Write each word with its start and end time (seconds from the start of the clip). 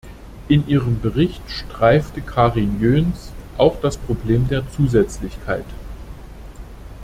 In 0.47 0.67
ihrem 0.67 0.99
Bericht 0.99 1.43
streifte 1.47 2.21
Karin 2.23 2.79
Jöns 2.79 3.31
auch 3.59 3.79
das 3.81 3.97
Problem 3.97 4.47
der 4.47 4.67
Zusätzlichkeit. 4.71 5.65